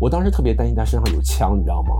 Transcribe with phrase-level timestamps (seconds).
[0.00, 1.90] 我当时特别担心他身上有枪，你知道吗？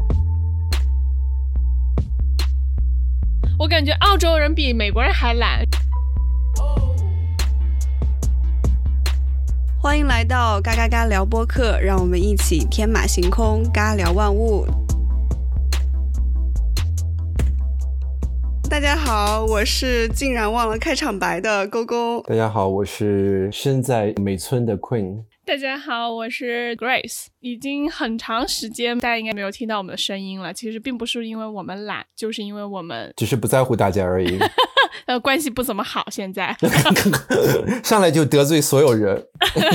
[3.59, 5.63] 我感觉澳洲人比美国人还懒。
[9.79, 14.67] 欢迎来到嘎嘎嘎聊播客，让我们一起天马行空，嘎聊万物。
[18.71, 22.23] 大家好，我是竟然忘了开场白的勾勾。
[22.23, 25.25] 大家好，我是身在美村的 Queen。
[25.51, 27.27] 大家好，我是 Grace。
[27.41, 30.55] 已经很长时间，大家应该没有听到我们的声音了。
[30.55, 34.39] 其实并不是因为我们懒，就是因为我们只是不在乎大家而已。
[35.07, 36.57] 呃，关系不怎么好，现在
[37.83, 39.27] 上来就得罪所有人。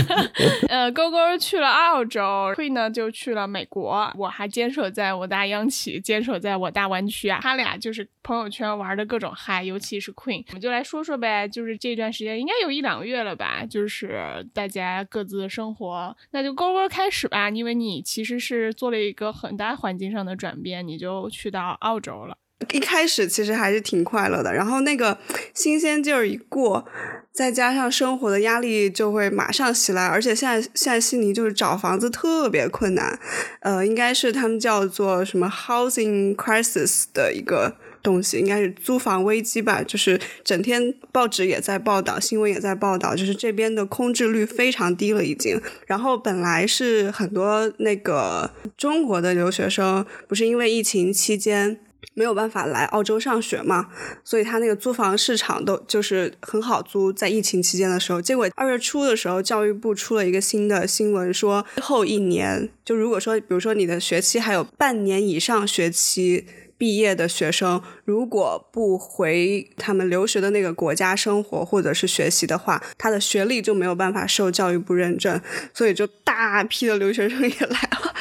[0.69, 2.21] 呃，勾勾去了澳洲
[2.55, 7.39] ，Queen 呢就去了美国，我还坚守在我大央企，坚守在我大湾区啊。
[7.41, 10.43] 他俩就是朋友圈玩的各种嗨，尤其是 Queen。
[10.49, 16.15] 我们就来说说呗，就是这段时间应该有一两个月了吧，就是大家各自的生活。
[16.31, 17.49] 那就勾勾开始吧。
[17.49, 22.37] 因为你其实是做了一个很大环境上的转变，你就去到澳洲了。
[22.73, 25.17] 一开始其实还是挺快乐的，然后那个
[25.53, 26.85] 新鲜劲儿一过，
[27.31, 33.19] 再加上生活的压力就会马上袭来，而且现在现在悉尼就是找房子特别困难，
[33.61, 37.75] 呃，应该是他们叫做什么 housing crisis 的一个。
[38.05, 45.59] 东西应该是租房危机吧，就是整天报纸也在报道，新闻也在报道，就是这边的空置率非常低了已经。
[45.87, 51.79] 然后本来是很多那个中国的留学生，不是因为疫情期间
[52.13, 53.87] 没有办法来澳洲上学嘛，
[54.23, 58.21] 所以他那个租房市场都就是很好租，在疫情期间的时候。
[58.21, 66.45] 结果二月初的时候，教育部出了一个新的新闻，说后一年就如果说，比如说你的学期还有半年以上学期。
[66.77, 75.39] 毕业的学生如果不回他们留学的那个国家生活或者是学习的话，他的学历就没有办法受教育部认证，
[75.73, 78.13] 所以就大批的留学生也来了。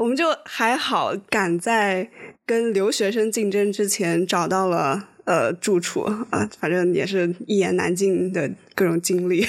[0.00, 2.08] 我们就还好，赶在
[2.46, 9.46] 跟留学生竞争之前找到了呃住处啊，反正也是一言难尽的各种经历。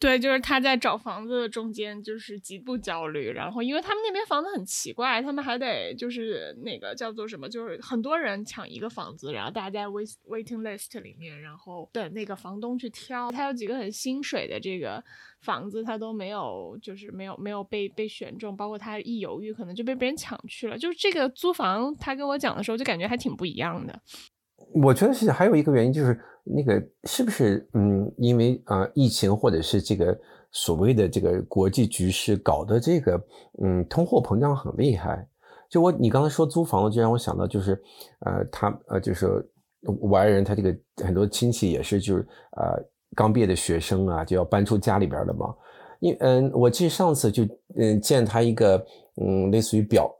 [0.00, 3.32] 对，就是他在找房子的中间，就是极度焦虑。
[3.32, 13.28] 然后，因为他们那边房子很奇怪，他们还得就是那个叫做什么，就是很多人抢一个房子，然后大家在 wait waiting list 里面，然后等那个房东去挑。
[13.32, 15.02] 他有几个很心水的这个
[15.40, 18.56] 房子，他都没有，就是没有没有被被选中。
[18.56, 20.78] 包括他一犹豫，可能就被别人抢去了。
[20.78, 24.00] 就是这个租房，他跟我讲的时候，就感觉还挺不一样的。
[24.74, 26.18] 我觉得是还有一个原因就是。
[26.50, 30.18] 那个是不是嗯，因为啊疫情或者是这个
[30.50, 33.22] 所谓的这个国际局势搞得这个
[33.62, 35.28] 嗯通货膨胀很厉害？
[35.68, 37.78] 就我你刚才说租房子，就让我想到就是
[38.20, 39.46] 呃他呃就是
[40.00, 40.74] 我爱人他这个
[41.04, 42.26] 很多亲戚也是就是
[42.56, 42.82] 呃
[43.14, 45.54] 刚毕业的学生啊就要搬出家里边了嘛。
[46.00, 47.42] 因嗯我记得上次就
[47.76, 48.82] 嗯见他一个
[49.20, 50.10] 嗯类似于表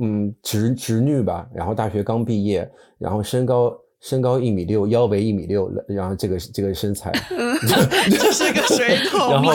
[0.00, 3.74] 嗯侄侄女吧，然后大学刚毕业，然后身高。
[4.00, 7.10] 身高一米六，腰围一米六，然后这个这个身材，
[8.10, 9.30] 这是个水桶。
[9.30, 9.52] 然后，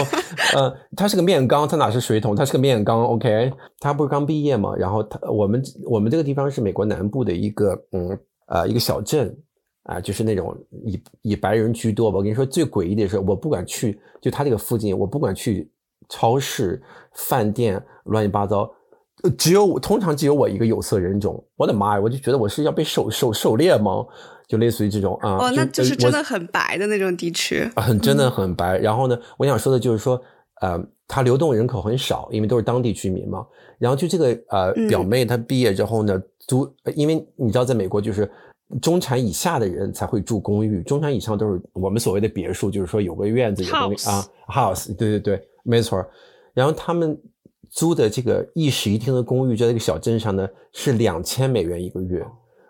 [0.56, 2.36] 呃，他是个面缸，他哪是水桶？
[2.36, 3.04] 他是个面缸。
[3.04, 4.76] OK，他不是刚毕业嘛？
[4.76, 9.38] 然后他我们我们这个地方是美国南部的一个嗯呃一个小镇
[9.84, 12.18] 啊，就是那种以以白人居多吧。
[12.18, 15.72] 我跟你说最诡异的是，我不管去就他这个附近，我不管去
[16.10, 16.82] 超市、
[17.14, 18.68] 饭店，乱七八糟。
[19.38, 21.44] 只有我，通常只有我一个有色人种。
[21.58, 22.00] 我的妈呀！
[22.00, 24.06] 我就觉得我是要被狩狩狩猎吗？
[24.48, 25.38] 就类似于这种啊。
[25.38, 27.70] 哦，那就是真的很白的那种地区。
[27.76, 28.78] 很真的很白。
[28.78, 30.22] 然后呢，我想说的就是说，
[30.62, 33.46] 呃，它流动人口很少，因为都是当地居民嘛。
[33.78, 38.30] 然后就这个呃表妹，她毕业之后呢，租，因为你知道，在美国就是
[38.82, 44.96] 中产以下的人才会住公寓，中产以上都是我们所谓的别墅，就是说有个院子有个啊 house。
[44.96, 46.06] 对对对，没错。
[46.54, 47.20] 然后他们。
[47.70, 52.26] 租的这个一室一厅的公寓，在这个小镇上呢，是两千美元一个月。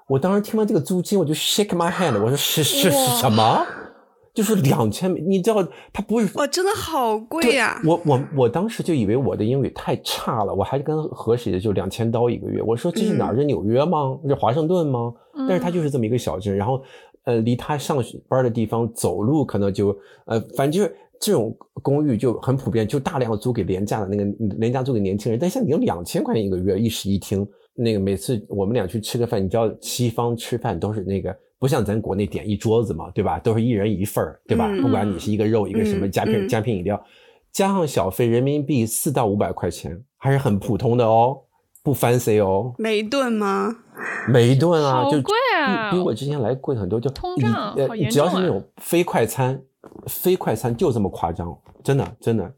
[0.08, 3.66] 我当时听完这个租金，我就 shake my hand，我说是是是什么？
[4.34, 7.82] 就是两千美，你知道他不是哇，真的好贵呀！
[7.84, 12.62] 我我我当时就以为我的英语太差了，我还跟何使的就两千刀一个月。
[12.62, 13.36] 我说这是哪儿？
[13.36, 14.18] 是纽约吗？
[14.28, 15.14] 是华盛顿吗？
[15.48, 16.82] 但是他就是这么一个小镇，然后
[17.24, 20.96] 呃，离他上班的地方走路可能就呃，反正就是。
[21.20, 24.24] 这种公寓就很普遍，就大量租给廉价的那个
[24.58, 25.38] 廉价租给年轻人。
[25.38, 27.46] 但像你有两千块钱一个月，一室一厅，
[27.76, 33.38] 那个每次我们俩去吃个饭，你知道西方吃饭都是那个不像咱国内点一桌子嘛，对吧？
[33.40, 34.70] 都是一人一份儿，对吧？
[34.82, 37.02] 不管你是一个肉一个什么加片加片饮料，
[37.52, 41.38] 加上小费人民币四到五百块钱，还是很普通的哦，
[41.84, 42.74] 不 fancy 哦。
[42.78, 43.76] 每一顿吗？
[44.30, 46.98] 每一顿啊，就贵啊，比我之前来贵很多。
[46.98, 49.62] 就通胀好严重只要是那种非快餐。
[50.08, 52.54] 非快餐就这么夸张，真的真的，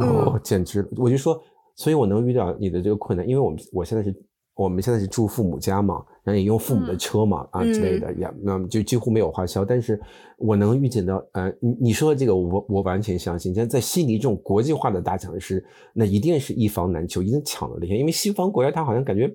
[0.00, 0.88] 哦，简直！
[0.96, 1.40] 我就说，
[1.76, 4.14] 所以我能遇到你的这个困难，因为我们我现在是
[4.54, 9.64] 我们现在是住父母家嘛，然后也用父母的车嘛、啊之类的，也那么就几乎没有花销。
[9.64, 10.00] 但是
[10.38, 13.52] 我能预见到，呃，你你说的这个我我完全相信。
[13.54, 17.96] 像在悉尼这种国际化的大城市，那一定是一房难求，一定抢得厉害。
[17.96, 19.28] 因为西方国家它好像感觉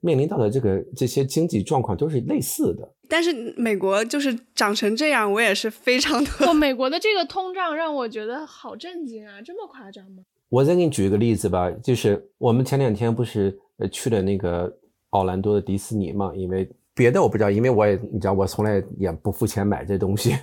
[0.00, 2.88] 面临到的这个这些经济状况都是类似的。
[3.08, 6.30] 但是美国就是长成这样，我也是非常的。
[6.46, 10.22] 我美国的这个通胀让我觉得好震惊啊，这么夸张吗？
[10.50, 14.70] 我再给你举一个例子吧，就是我们前两天不是呃去了那个
[15.10, 16.32] 奥兰多的迪士尼嘛？
[16.34, 20.34] 因为别的我不知道，因为我也你知道，我从来也不付钱买这东西。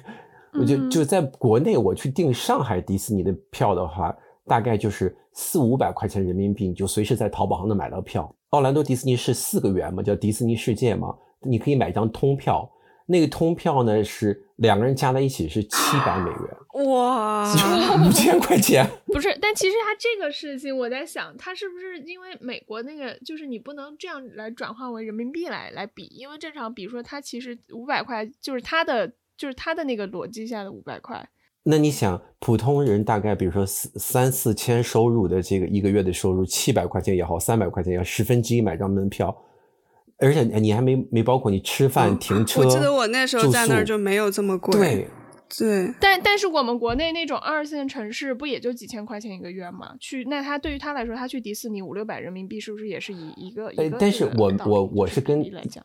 [0.53, 4.15] 我就就在国内，我去订上海迪士尼的票的话，
[4.47, 8.33] 大概就是四五百块钱人民币，你就随时在淘宝上能买到票。
[8.55, 12.71] 奥兰多迪士尼是四个园嘛，叫迪士尼世界嘛，你可以买一张通票。
[13.07, 17.43] 那个通票呢是两个人加在一起是七百美元，哇，
[18.07, 18.89] 五千块钱。
[19.13, 31.29] 不是，但其实他这个事情，我在想，他是不是因为美国那个，就是你不能这样来转换为人民币来来比，因为正常，比如说他其实五百块就是他的，就是他的那个逻辑下的五百块。
[31.67, 39.35] 那你想，普通人大概比如说四三四千收入的这个一个月的收入，七百块钱也好，三百块钱也好，十分之一买张门票。
[40.17, 42.61] 而且你还没没包括你吃饭、停车。
[42.61, 44.79] 我记得我那时候在那儿就没有这么贵。
[44.79, 45.07] 对
[45.57, 45.93] 对。
[45.99, 49.95] 但但是我们国内那种二线城市不也就几千块钱一个月吗？
[49.99, 53.97] 去那他对于他来说，他去迪士尼五六百人民币是不是也是以一个一个？
[53.99, 55.83] 但是我我我是跟来讲，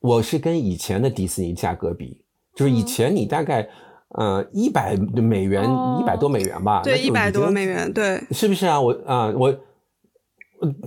[0.00, 2.24] 我是跟以前的迪士尼价格比，
[2.56, 3.68] 就是以前你大概
[4.16, 5.64] 呃一百美元
[6.00, 6.82] 一百多美元吧？
[6.82, 8.80] 对，一百多美元，对，是不是啊？
[8.80, 9.54] 我啊我。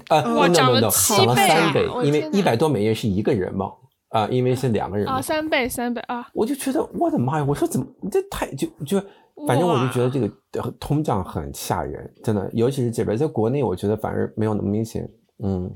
[0.10, 1.26] 呃，我涨了三
[1.74, 3.72] 倍，因为一百多美元是一个人嘛，
[4.10, 6.28] 啊，因为是两个人啊，三倍，三倍啊！
[6.34, 9.02] 我就觉得我的妈呀，我说怎么这太就就，
[9.48, 10.30] 反正我就觉得这个
[10.78, 15.10] 通胀很吓人，真的，尤其是这边，在国内我觉得反而没有那么明显，
[15.42, 15.74] 嗯。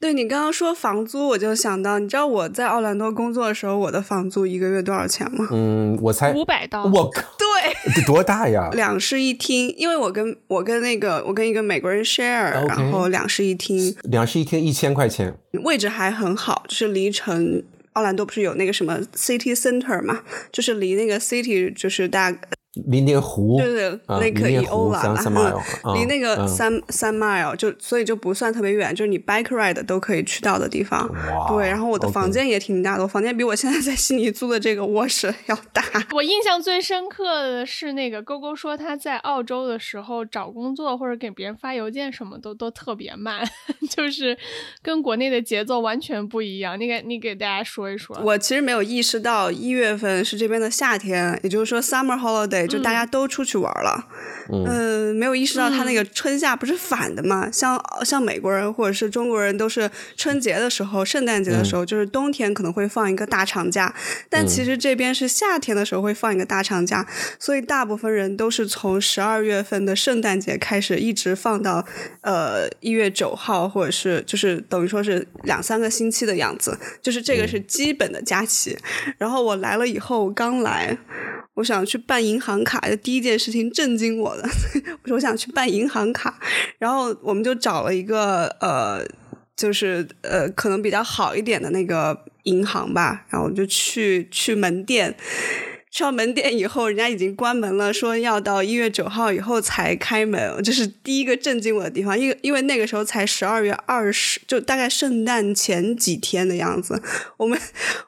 [0.00, 5.46] 对你刚刚说房租，我就想到，你知道我在奥兰多工作的时候，我的房租一个月多少钱吗？
[5.52, 6.84] 嗯，我猜五百刀。
[6.84, 8.70] 我靠，对，多大呀？
[8.74, 17.62] 两室一厅，因为我跟我跟那个我跟一个美国人 share，然后两室一厅，两室一厅一千块钱，位置还很好，就是离城
[17.92, 20.20] 奥兰多不是有那个什么 city center 嘛，
[20.50, 22.34] 就是离那个 city 就是大。
[22.88, 25.60] 离那个湖，对对，那可以欧了，三 mile，
[25.92, 31.08] 离那个三三 mile 就所以就不算特别远，就是你 bike ride 都可以去到的地方。
[31.48, 35.82] 对，然后我的房间也挺大的，我房间比我现在在悉尼租的这个卧室要大。
[36.14, 43.42] 我印象最深刻的是那个勾勾说他在澳洲的时候找工作或者给别人发邮件什么都都特别慢，
[43.90, 44.38] 就是
[44.80, 46.78] 跟国内的节奏完全不一样。
[46.78, 48.16] 你给你给大家说一说。
[48.22, 52.59] 我其实没有意识到一月份是这边的夏天，也就是说 summer holiday。
[52.66, 54.04] 就大家都出去玩了，
[54.50, 57.50] 嗯，没有意识到他那个春夏不是反的嘛？
[57.50, 63.94] 像像美国人或者是中国人，都是春节的时候、圣诞节的时候，就是冬天可能会放一个大长假，
[64.28, 67.06] 但其实这边是夏天的时候会放一个大长假，
[67.38, 71.84] 所以大部分人都是从十二月份的圣诞节开始，一直放到
[72.22, 78.76] 呃一月九号，或者是就是等于说是两三个星期的样子，就是这个是基本的假期。
[79.18, 80.96] 然后我来了以后，刚来。
[81.54, 84.42] 我想去办银行银行卡，就第一件事情震惊我的。
[85.02, 86.36] 我说我想去办银行卡，
[86.78, 89.06] 然后我们就找了一个呃，
[89.56, 95.14] 就是呃，可能比较好一点的那个银行吧，然后我就去去门店。
[95.90, 100.62] 去门店以后，人家已经关门了，说要到一月九号以后才开门。
[100.62, 107.02] 这是第一个震惊我的地方，因为因为那个时候才十二月二十，就大概圣诞前几天的样子。
[107.36, 107.58] 我们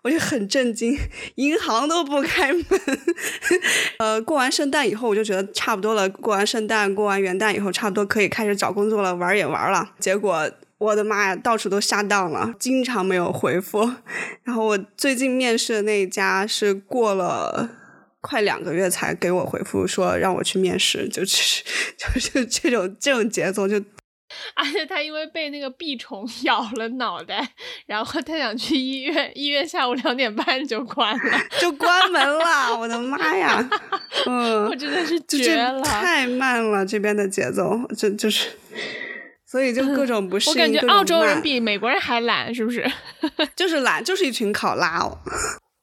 [0.02, 0.96] 我就很震惊，
[1.34, 2.64] 银行都不开门。
[3.98, 6.08] 呃，过完圣诞以后，我就觉得差不多了。
[6.08, 9.90] 过完圣诞，过完元旦以后，差不多可以开始找工作了，玩也玩了。
[9.98, 10.48] 结果
[10.82, 13.88] 我的妈呀，到处都下档了，经常没有回复。
[14.42, 17.70] 然后我最近面试的那一家是过了
[18.20, 21.62] 快两个月才给我回复，说让我去面试，就是
[21.96, 23.80] 就是这种这种节奏就。
[24.56, 27.46] 而且他因为被那个蜱虫 咬了脑袋，
[27.86, 32.76] 然后他想去医院，医院下午两点半就关了，就关门了。
[32.76, 33.68] 我的妈呀！
[34.26, 38.48] 嗯，我真的是绝了，太慢了，这边的节奏，就就是。
[39.52, 40.54] 所以就各种不适应。
[40.54, 42.82] 我感觉澳洲人比美国人还懒，是不是？
[43.54, 45.18] 就是懒，就是一群考拉哦。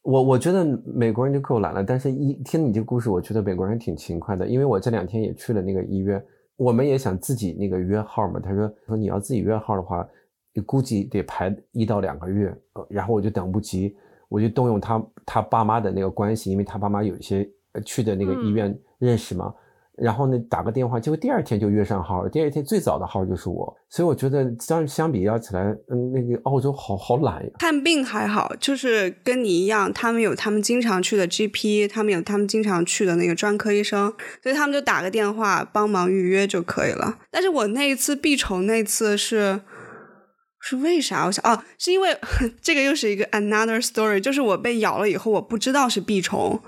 [0.02, 4.48] 我我觉得美国人就够懒了，但是一听你这个故事，我觉得美国人挺勤快的。
[4.48, 6.20] 因为我这两天也去了那个医院，
[6.56, 8.40] 我们也想自己那个约号嘛。
[8.40, 10.04] 他说说你要自己约号的话，
[10.52, 12.52] 你估计得排一到两个月。
[12.90, 13.96] 然后我就等不及，
[14.30, 17.48] 我就动用他他爸妈的那个关系，因为他爸妈有一些
[17.86, 19.54] 去的那个医院认识嘛。
[20.02, 27.50] 然后呢打个电话，结果第二天就约上号了，第二天最早的号就是我，所以我觉得相相比较起来，嗯，那个澳洲好好懒呀。
[27.60, 37.20] 看病还好，就是跟你一样，他们有他们经常去的 GP，他们有他们经常去的那个专科医生，所以他们就打个电话帮忙预约就可以了。
[37.32, 39.62] 但是我那一次闭虫那次是。
[40.62, 41.26] 是为啥？
[41.26, 42.10] 我想哦，是因为
[42.62, 46.60] 这个又是一个 another story，就是我被咬了以后，我不知道是蜱虫，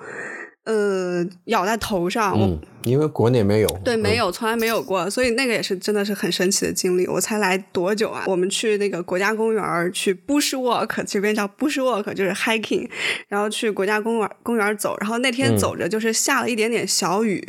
[0.64, 2.58] 呃，咬在头上，我。
[2.84, 7.06] 因为国内没有，对，没有，从来没有过，所以那个也是真的是很神奇的经历。
[7.08, 8.24] 我才来多久啊？
[8.28, 12.90] 我们去那个国家公园去 bush walk，这边叫 bush walk，就是 hiking，
[13.28, 14.98] 然后去国家公园公园走。
[15.00, 17.46] 然后那天走着就是下了一点点小雨，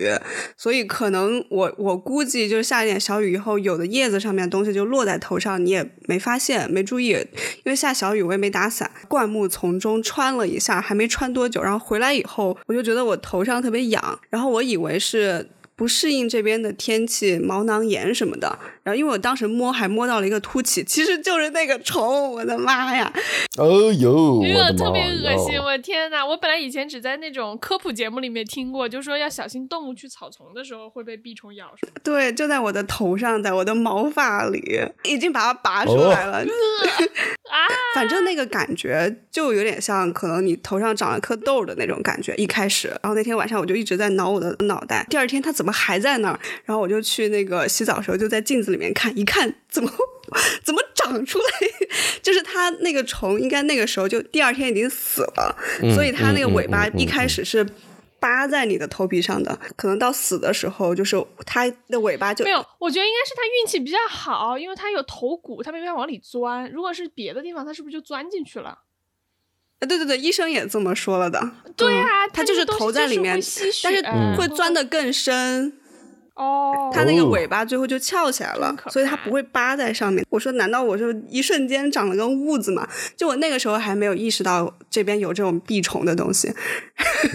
[0.56, 7.10] 所以可能我我估计就是下一点小雨以后，有的叶子上面的东西就落在头上，你也没发现，没注意。
[7.12, 15.21] 因为下小雨，我也没打伞，灌木丛中穿了一下，还没穿多久，然后回来以后，我就觉得我头上特别痒，然后我以为是。
[15.22, 18.58] 是不适应这边的天气，毛囊炎什么的。
[18.82, 22.32] 然后因为我当时摸还摸到了一个凸起，其实就是那个虫。
[22.32, 23.12] 我的妈呀！
[23.58, 24.42] 哦呦，
[24.76, 25.58] 特别恶心！
[25.60, 31.92] 我天呐，我本来以前只在那种科普节目里面听过，就说要小心动物去草丛的时候会被蜱虫咬什么。
[32.02, 36.38] 对，就在我的头上，在我的毛发里，已经把它拔出来了。
[37.50, 37.58] 啊！
[37.94, 42.34] 反正那个感觉就有点像，可能你头上长了颗痘的那种感觉。
[42.36, 45.06] 一开始，然后那天晚上我就一直在挠我的脑袋。
[45.10, 46.40] 第二天它怎么还在那儿？
[46.64, 49.88] 然后我就去那个洗澡的时候就在镜子里面看，一看怎么
[50.64, 51.44] 怎么长出来？
[52.22, 55.56] 就是它那个虫应该那个时候就第二天已经死了，
[55.94, 57.64] 所以它那个尾巴一开始是
[58.18, 62.64] 扒在你的头皮上的，可能到死的时候就是它的尾巴就没有。
[62.78, 66.70] 我觉得应该是它运气比较好，因为它有头骨，它没法往里钻。
[66.70, 68.78] 如果是别的地方，它是不是就钻进去了？
[69.80, 71.50] 啊，对对对，医生也这么说了的。
[71.76, 73.40] 对啊，它就是头在里面，
[73.82, 74.02] 但是
[74.38, 75.72] 会钻得更深。
[76.34, 80.24] 哦，它那个尾巴最后就翘起来了，所以它不会扒在上面。
[80.30, 82.88] 我说，难道我就一瞬间长了个痦子吗？
[83.16, 86.52] 就我那个时候还没有意识到这边有这种蜱虫的东西。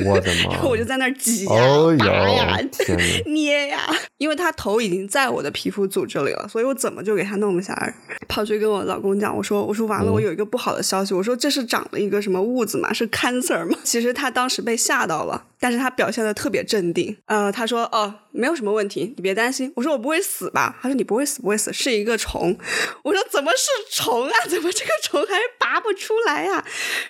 [0.06, 0.51] 我的妈！
[0.54, 1.51] 然后我就在那儿挤呀、
[2.00, 2.58] 拔呀、
[3.27, 3.80] 捏呀，
[4.18, 7.94] 因为它头已经在我的皮肤组织里了，所以我怎么就给它弄不下来？
[8.27, 12.92] 跑去跟我老公讲，我说，我说完了，我有一个不好的消息，我说这是长了一个什么痦子嘛？
[12.92, 13.77] 是 cancer 吗？
[13.84, 15.44] 其实他当时被吓到了。
[15.60, 19.72] 但是他表现的特别镇定，呃，他说哦，没有什么问题，你别担心。
[19.75, 20.77] 我说我不会死吧？
[20.82, 22.58] 他说你不会死，不会死，是一个虫。
[23.03, 23.67] 我说怎么是
[24.01, 24.34] 虫啊？
[24.48, 26.63] 怎么这个虫还拔不出来呀？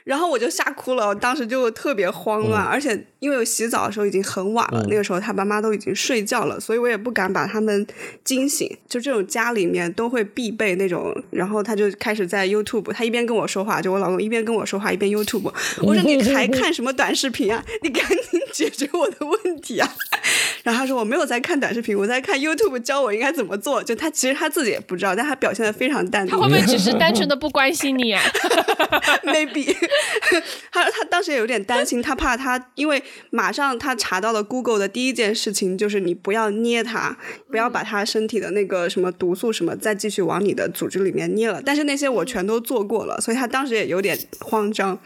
[0.04, 7.86] 然后我就吓哭了，我当时就特别慌乱，而且因为我洗澡的时候已经很晚了，那个时候他爸妈都已经睡觉了，所以我也不敢把他们
[8.24, 8.78] 惊醒。
[8.88, 15.52] 就这种家里面都会必备那种，然后他就开始在 YouTube，他一边跟我说话，就我老公一边跟我说话一边 YouTube。
[15.82, 17.64] 我说你还看什么短视频啊？
[17.82, 18.18] 你赶紧。
[18.54, 19.88] 解决我的问题啊！
[20.64, 23.84] 然后他说我没有在看短视频，我在看 YouTube 教我应该怎么做。
[23.84, 26.32] 就他其实他自己也不知道，但他表现的非常淡定。
[26.32, 28.22] 他会不会只是单纯的不关心你啊？
[29.24, 29.76] Maybe。
[30.72, 37.18] 他他当时也有点担心，他怕他因为马上他查到了 Google 的第一件事情就是你不要捏它，
[37.50, 41.62] 不要把他身体的那个什么毒素什么再继续往你的组织里面捏了。
[41.64, 44.98] 但是那些我全都做过了，所以他当时也有点慌张。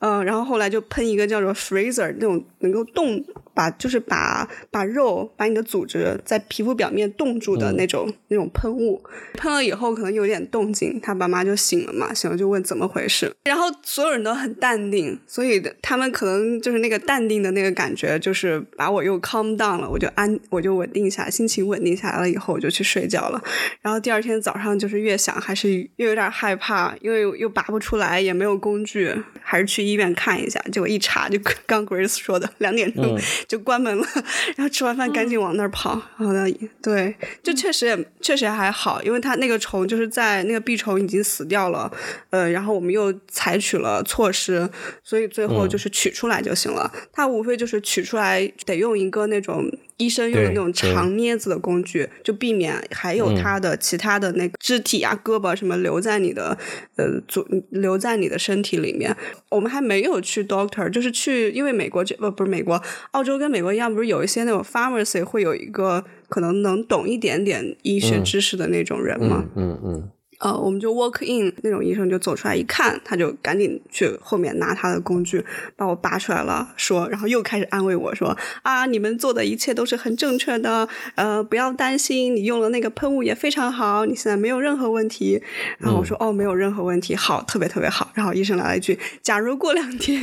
[0.00, 3.24] 嗯，然后后来就喷一个叫做 Freezer 那种能够冻。
[3.58, 9.02] 把就是把把肉把你的组织在皮肤表面冻住的那种那种喷雾，
[9.34, 23.42] 喷了以后可能有点动静，他爸妈就醒了嘛，醒了就问怎么回事，然后所有人都很淡定，所以他们可能就是那个淡定的那个感觉，就是把我又 calm down 了，我就安我就稳定下来，心情稳定下来了以后我就去睡觉了，
[23.82, 29.12] 然后第二天早上就是越想还是越有点害怕，因为又拔不出来，也没有工具，
[29.42, 31.36] 还是去医院看一下，结果一查就
[31.66, 33.18] 刚 Grace 说的两点钟。
[33.48, 34.06] 就关门了，
[34.54, 36.00] 然后吃完饭赶紧往那儿跑。
[36.16, 36.48] 好的，
[36.80, 41.90] 对，就确实也确实还好，因为它那个虫就是在那个壁虫已经死掉了，
[42.30, 44.68] 呃，然后我们又采取了措施，
[45.02, 46.92] 所以最后就是取出来就行了。
[47.10, 49.68] 它无非就是取出来得用一个那种。
[49.98, 56.56] 医生用的那种长镊子的工具，就避免还有他的其他的那个肢体啊、胳膊什么留在你的
[56.96, 59.14] 呃，左留在你的身体里面。
[59.50, 69.44] 我们还没有去 doctor，就是去，因为美国这不不是美国，澳洲跟美国一样，不是有一些那种 pharmacy 会有一个可能能懂一点点医学知识的那种人吗？
[69.54, 70.10] 嗯嗯。
[70.38, 85.42] 呃，我们就 walk in 那种医生就走出来一看，他就赶紧去后面拿他的工具把我拔出来了，说，然后又开始安慰我说啊，你们做的一切都是很正确的，呃，不要担心，你用了那个喷雾也非常好，你现在没有任何问题。
[85.78, 88.12] 然后我说哦，没有任何问题，好，特别特别好。
[88.14, 90.22] 然后医生来了一句，假如过两天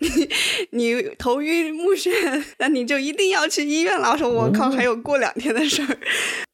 [0.00, 0.28] 你
[0.72, 2.10] 你头晕目眩，
[2.58, 4.10] 那你就一定要去医院了。
[4.12, 5.98] 我说我靠，还有过两天的事儿。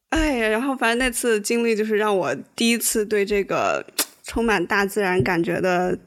[0.09, 3.85] 哎呀，然后反正那次经历就是让我第一次对这个
[4.23, 5.97] 充满大自然感觉的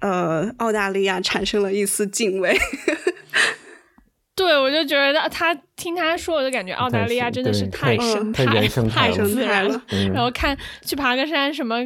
[0.00, 2.56] 呃澳大利亚产生了一丝敬畏。
[4.36, 8.46] 对，我就觉得他听他说，我就感觉澳大利亚真的是太 生态、
[8.88, 9.82] 太自然了。
[10.14, 11.76] 然后看去爬个山什么，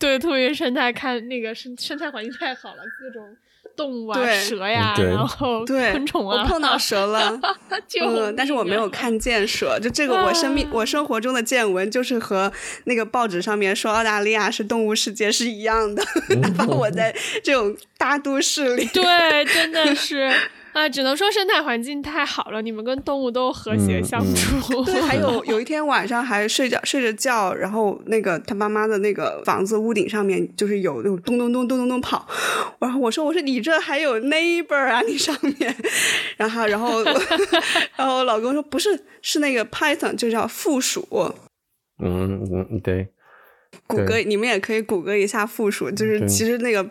[0.00, 3.36] 对，特别生态，看那个生生态环境太好了，各种。
[3.82, 7.36] 动物啊，蛇呀，然后昆虫啊，我碰到蛇了，
[8.00, 9.76] 嗯，但是我没有看见蛇。
[9.80, 12.52] 就这个，我生命，我生活中的见闻，就是和
[12.84, 16.00] 那个报纸上面说澳大利亚是动物世界是一样的。
[16.40, 17.12] 哪怕我在
[17.42, 20.32] 这种大都市里，对，真的是。
[20.72, 24.82] 啊，只能说生态环境太好了，你们跟动物都和谐相处。
[24.84, 32.26] 对，还有有一天晚上还睡觉睡着觉，然后那个他妈妈的那个房子屋顶上面就是有那种咚咚咚咚咚咚跑，
[32.80, 35.76] 然后我说我说你这还有 neighbor 啊，你上面，
[36.38, 37.02] 然后然后
[37.96, 41.06] 然后我老公说不是是那个 python 就叫附属。
[42.02, 43.08] 嗯嗯对，
[43.86, 46.88] 谷歌你们也可以谷歌一下附属，就是其实那个。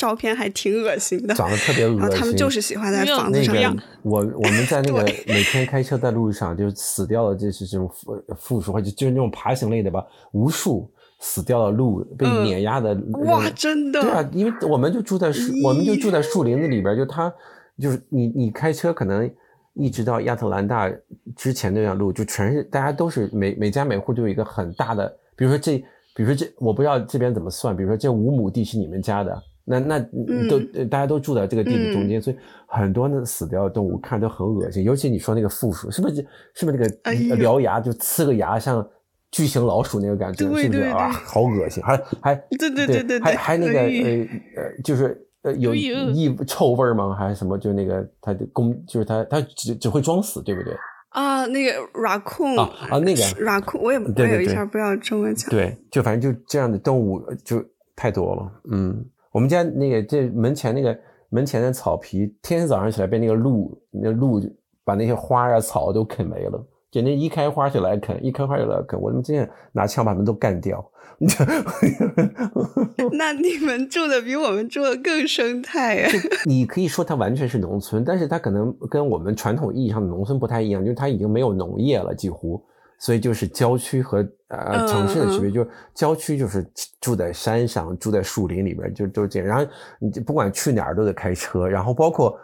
[0.00, 2.18] 照片还挺恶心的，长得特别恶心。
[2.18, 3.54] 他们就是喜欢在房子上。
[3.54, 10.02] 那个我我们在那个每天开车在路上，就死掉的，就是这种负负数，或者就是那种爬行类的吧，
[10.32, 12.98] 无数死掉的鹿被碾压的。
[13.26, 14.00] 哇，真的？
[14.00, 17.30] 对啊，因为我们就住在树，我们就住在树林子里边，就它
[17.78, 19.30] 就是你你开车可能
[19.74, 20.90] 一直到亚特兰大
[21.36, 25.76] 之前那段路，就全是大家都是每每家每户都有一个很大的，比如说这，
[26.16, 29.42] 比如说这，我不知道这边怎么算，比如说这五亩地是你们家的。
[29.70, 30.00] 那那
[30.48, 32.36] 都大家都住在这个地的中间，所以
[32.66, 34.82] 很多那死掉的动物看都很恶心。
[34.82, 36.16] 尤其你说那个负鼠，是不是
[36.54, 38.84] 是不是那个獠牙就呲个牙，像
[39.30, 41.08] 巨型老鼠那个感觉，是不是啊？
[41.10, 47.14] 好恶心，还还对对对对，还还那个呃呃，就是呃有异臭味吗？
[47.14, 47.56] 还是什么？
[47.56, 50.74] 就那个它的公，就是它它只只会装死，对不对？
[51.10, 55.48] 啊，那个 raccoon 啊啊，那个 raccoon，我也我有一下不知道中文讲。
[55.48, 59.04] 对，就反正就这样的动物就太多了，嗯。
[59.32, 64.40] 我们家那个这门前那个门前的草皮，天天早上起来被那个鹿，那鹿
[64.84, 69.00] 把那些花啊草都啃没了，简直一开花就来啃，一开花就来啃。
[69.00, 70.84] 我们今天拿枪把他们都干掉。
[73.12, 76.08] 那你们住的比我们住的更生态呀？
[76.46, 82.64] 你可以说它完全是农村，但是它可能跟我们传统意义上的农村不太一样，就是它已经没有农业了，几乎。
[83.00, 86.64] 所以就是郊区和呃城市的区别，就是郊区就是
[87.00, 89.48] 住在山上，住在树林里边，就都是这样。
[89.48, 92.38] 然后你不管去哪儿都得开车，然后包括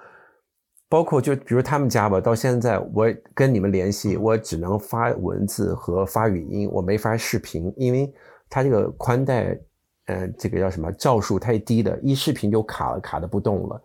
[0.89, 8.11] 包括就比如他们家吧，到现在我跟你们联系，我只能发文字和发语音，我没法视频，因为
[8.49, 9.59] 它这个宽带，
[10.07, 13.83] 呃，这个叫什么兆数太低的，一视频就卡了，卡的不动了。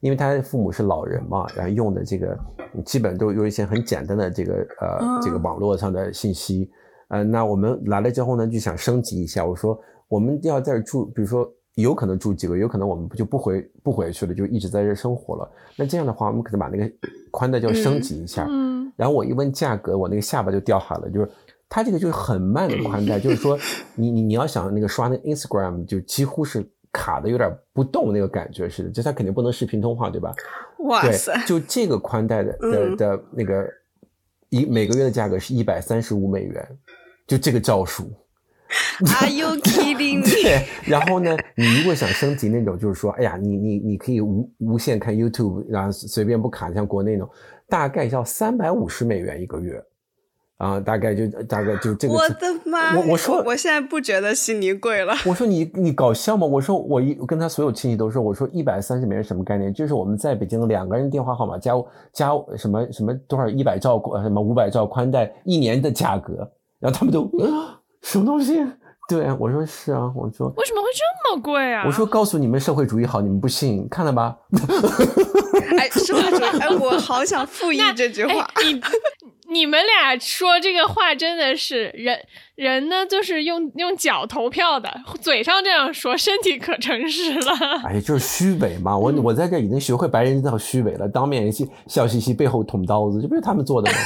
[0.00, 2.38] 因为他父母是老人嘛，然后用的这个
[2.84, 6.70] 基本都有一些很简单的这个呃这个网络上的信息，
[7.08, 9.44] 呃，那我们来了之后呢，就想升级一下。
[9.44, 15.50] 我说我们要在这住，比如说有可能住几个月，有可能我们不就不回不回去了，就一直在这生活了。
[15.76, 16.90] 那这样的话，我们可能把那个
[17.30, 18.46] 宽带就要升级一下。
[18.48, 18.90] 嗯。
[18.96, 21.30] 然后我一问价格，我那个下巴就掉下来了，就是
[21.68, 23.58] 它这个就是很慢的宽带，就是说
[23.94, 26.66] 你你你要想那个刷那 Instagram 就几乎是。
[26.92, 30.34] 卡的有点不动那个感觉似的，就它肯定不能视频通话，对吧？
[30.80, 31.32] 哇塞！
[31.46, 33.68] 就这个宽带的的的那个
[34.48, 36.68] 一每个月的价格是一百三十五美元，
[37.26, 38.10] 就这个兆数。
[39.00, 40.24] Are you kidding me？
[40.24, 40.66] 对。
[40.84, 47.30] 然后呢，你如果想升级那种，就是说，哎呀，你你你可以无无限看 YouTube，然后随便不卡，像国内那种，
[47.68, 49.82] 大概要三百五十美元一个月。
[50.60, 52.12] 啊，大概就大概就这个。
[52.12, 52.94] 我的妈！
[52.94, 55.14] 我我说，我现在不觉得悉尼贵了。
[55.24, 56.46] 我说你你搞笑吗？
[56.46, 59.72] 我说我一跟他所有亲戚都说，我说一百三十美元什么概念？
[59.72, 61.72] 就是我们在北京两个人电话号码加
[62.12, 66.46] 加什么什么多少一百兆什么五百兆宽带一年的价格，
[66.78, 67.26] 然后他们都
[68.02, 68.62] 什么东西？
[69.08, 71.84] 对，我说是啊，我说为什么会这么贵啊？
[71.86, 74.36] 我说告诉你们社会主义好，你们不信，看了吧？
[75.78, 78.48] 哎，社会主义，哎，我好想复议这句话。
[78.62, 78.80] 你
[79.50, 82.24] 你们俩说这个话真的是人
[82.60, 84.86] 人呢就是用用脚投票的，
[85.18, 87.52] 嘴上这样说，身体可诚实了。
[87.84, 88.94] 哎呀，就是虚伪嘛！
[88.98, 91.50] 我我在这已经学会白人这套虚伪了，当面
[91.86, 93.98] 笑嘻嘻，背后捅刀子，这不是他们做的吗？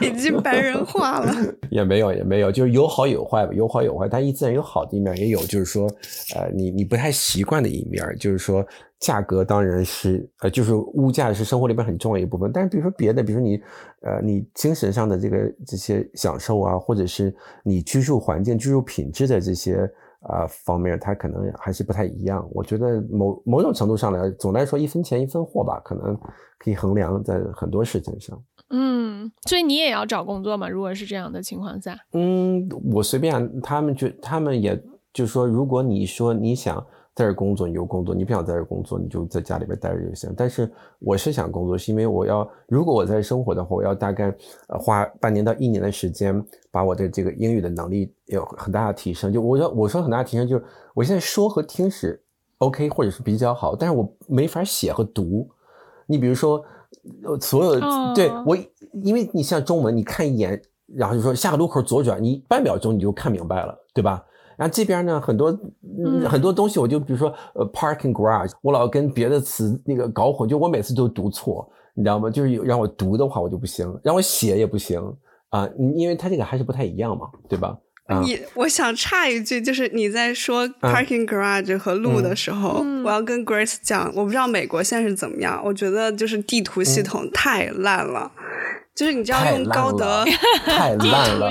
[0.00, 1.30] 已经白人化了。
[1.70, 4.08] 也没有，也没有，就是有好有坏吧，有好有坏。
[4.10, 5.86] 但一自然有好的一面，也有就是说，
[6.34, 8.64] 呃，你你不太习惯的一面，就是说。
[9.00, 12.50] 价格当然是，呃，就是物价是生活里边很重要一部分。
[12.52, 13.58] 但是比如说别的，比如说你，
[14.00, 22.48] 呃，你精神上的这个这些享受啊，或者是你居住环境、居住品质的这些啊方面，它可能还是不太一样。
[22.52, 26.18] 我觉得某某种程度上来，总的来说一分钱一分货吧，可能
[26.58, 28.42] 可以衡量在很多事情上。
[28.70, 30.68] 嗯，所以你也要找工作嘛？
[30.68, 34.74] 如果是这样的情况下，嗯，我随便，他们就他们也
[35.12, 36.86] 就是说，如果你说你想。
[37.14, 40.32] 在这工作你就工作，你不想在这工作你就在家里边待着就行。
[40.36, 40.70] 但是
[41.00, 44.34] 我是想工作，是因为我要如果我在生活的话，我要大概
[44.68, 49.32] 呃花半年到一年的时间，把我的这个英语的能力有很大的提升。
[49.32, 52.22] 就我要我说很大的提升，就是我现在说和听是
[52.58, 55.48] OK 或者是比较好，但是我没法写和读。
[56.06, 56.62] 你比如说，
[57.40, 57.80] 所有
[58.14, 58.56] 对我，
[59.02, 64.24] 因为你像中文，你看一眼，然后就说下个路口左转，你半秒钟你就看明白了，对吧？
[64.60, 65.58] 然后这边呢，很多
[66.28, 72.28] 很多东西，我就比如说呃，parking garage，我老跟别的词那个搞混，就我每次都读错，你知道吗？
[72.28, 75.00] 就是让我读的话我就不行，让我写也不行
[75.48, 77.74] 啊，因为它这个还是不太一样嘛，对吧？
[78.22, 88.30] 你我想插一句，就是你在说 parking garage 和路的时候，我要跟 Grace 讲，我不知道美国现在是怎么样，我觉得就是地图系统太烂了。
[89.00, 90.22] 就是你知道用高德
[90.66, 91.50] 太烂了，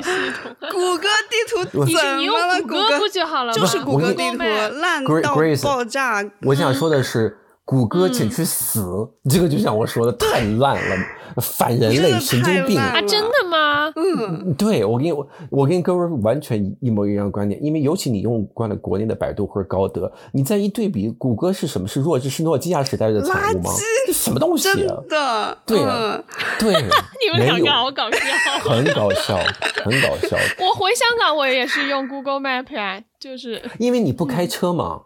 [0.72, 3.52] 谷歌地图你用谷歌不就好了？
[3.58, 4.44] 就是谷歌地图
[4.80, 6.24] 烂到爆炸。
[6.44, 9.08] 我想说的是，谷歌请去死！
[9.29, 11.05] 这个就像我说的，太烂了。
[11.39, 12.99] 反人类，神经病啊！
[13.03, 13.93] 真的吗？
[13.95, 21.88] 嗯，对我跟你我我跟各位完全一模一样观点，因为尤其你用惯了国内的百度或者高德，你再一对比，谷歌是什么？
[21.88, 22.27] 是弱智？
[22.27, 23.69] 是诺基亚时代的产物吗？
[24.08, 24.63] 这什么东西？
[24.73, 25.55] 真的？
[25.67, 26.19] 对啊，
[26.58, 26.73] 对，
[27.21, 28.17] 你们两个好搞笑，
[28.67, 29.38] 很搞笑，
[29.86, 30.36] 很搞笑。
[30.58, 35.03] 我回香港，我也是用 Google Map 呀，就是因为你不开车嘛，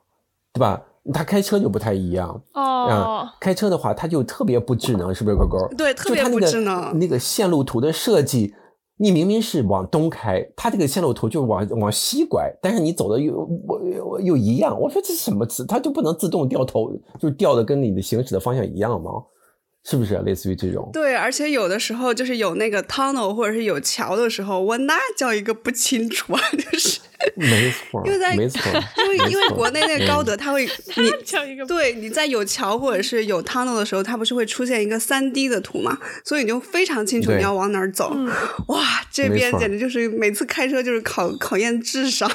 [0.54, 0.84] 对吧？
[1.12, 5.68] 他开车就不太一样哦，开车的话他就特别不智能，是不是狗狗？
[5.76, 6.98] 对，特别不智能。
[6.98, 8.54] 那个线路图的设计，
[8.98, 14.80] 你明明是往东开，他这个线路图就往往西拐，但是你走的又我又一样。
[14.80, 15.66] 我说这是什么词？
[15.66, 16.90] 它就不能自动掉头，
[17.20, 19.12] 就掉的跟你的行驶的方向一样吗？
[19.86, 20.90] 是不是类似于这种？
[20.94, 27.00] 对，而且有的时候就是有那个 tunnel 或者是有桥的时候，我那叫一个不清楚啊，就是。
[27.38, 28.60] 没错，因为在没错，
[28.98, 30.66] 因为因为国内那个高德，它会
[30.98, 35.98] 你对你在有桥或者是有 tunnel 的时候，它不是会出现一个三 D 的图嘛？
[36.26, 38.14] 所以你就非常清楚你要往哪儿走。
[38.68, 42.30] 哇，这边简直就是每次开车就是考考验智商。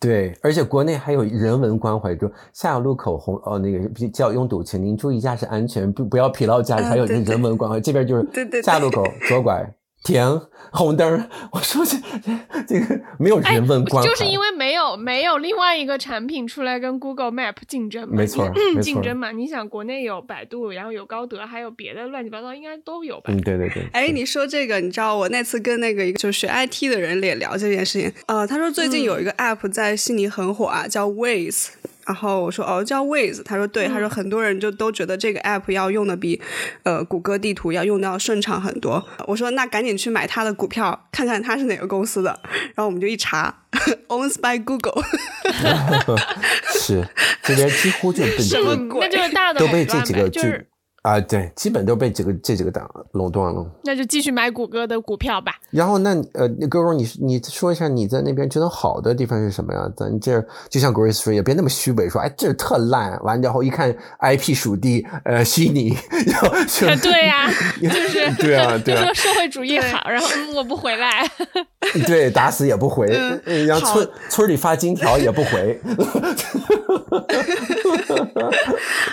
[0.00, 7.78] 对，而且国内还有人文关怀，就下个路口红哦，那个叫拥堵，请您注意驾驶安全，不不要疲劳驾驶，还有人人文关怀。
[7.78, 8.26] 这边就是
[8.62, 9.70] 下路口左拐。
[10.02, 10.40] 停
[10.72, 19.30] 红灯，我说这这这个没有人问关怀，就是因为没有没有另外一个产品出来跟 Google Map 竞争，没错，竞争嘛。
[19.32, 23.24] 你想国内有百度，然后有高德，还有别的乱七八糟，应该都有吧？
[23.26, 23.86] 嗯，对对对。
[23.92, 31.68] 哎，你说这个，你知道我那次跟那个一个就是学 IT 的人也聊这件事情，呃，他说最近有一个 App 在悉尼很火啊，叫 Waze。
[32.06, 36.40] 然后我说哦叫 Waze，他说对，他说很多人就都觉得这个 app 要用的比
[36.82, 39.04] 呃谷歌地图要用的要顺畅很多。
[39.26, 42.38] 我说那赶紧去买他的股票，看看他是哪个公司的。
[42.74, 43.62] 然后我们就一查，
[44.08, 45.02] owns by Google。
[46.78, 47.06] 是
[47.42, 48.24] 这边几乎就
[48.98, 50.40] 那就是大的都被这几个就。
[51.02, 53.66] 啊，对，基本都被这个这几个党垄断了。
[53.84, 55.54] 那就继续买谷歌的股票吧。
[55.70, 59.90] 然后，那呃，哥哥，你你说一下你在那边觉得好的地方是什么呀？
[59.96, 63.18] 咱这就像 Grace 说，也别那么虚伪，说哎这特烂。
[63.22, 66.48] 完然后一看 IP 属地，呃，虚拟，然后
[67.02, 67.48] 对呀，
[67.80, 71.26] 就是 对啊，对啊， 说社会主义好，然后我不回来，
[72.06, 73.06] 对，打死也不回，
[73.66, 75.80] 然后村村里发金条也不回。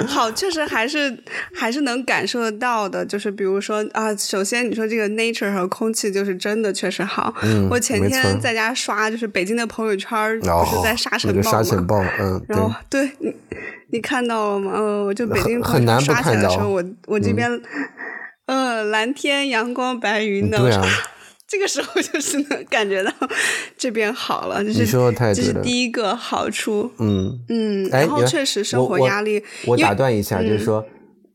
[0.08, 1.24] 好，确实还是
[1.56, 7.34] 还是能感受得到的，就是比如说啊，首先你说这个 nature 和空气就是真的确实好。
[7.44, 13.34] 嗯，我前天在家刷，就是北京的朋友圈，不是在沙尘暴沙尘暴，嗯，然后对你
[13.92, 14.72] 你看到了吗？
[14.76, 17.62] 嗯，我就北京很难刷起来的时候，我我这边，
[18.46, 20.58] 嗯，蓝天阳光白云的。
[20.58, 20.84] 对啊。
[21.50, 23.10] 这个时候就是能感觉到
[23.78, 26.92] 这边好了，就是这是第一个好处。
[27.00, 29.42] 嗯嗯，然后确实生活压力。
[29.66, 30.86] 我打断一下，就是说，